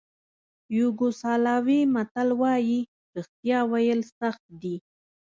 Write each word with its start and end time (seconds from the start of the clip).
یوګوسلاویې 0.77 1.79
متل 1.93 2.29
وایي 2.41 2.79
رښتیا 3.15 3.59
ویل 3.71 3.99
سخت 4.19 4.43
دي. 4.61 4.75